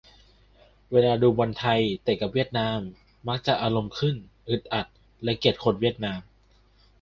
[0.91, 2.79] เวลาดู บอลไทย เตะกับเวียดนาม
[3.27, 4.15] มักจะอารมณ์ขึ้น
[4.47, 4.87] อีดอัด
[5.23, 6.19] และเกลียดคนเวียดนาม